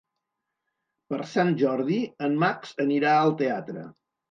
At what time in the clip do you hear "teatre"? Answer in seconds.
3.45-3.89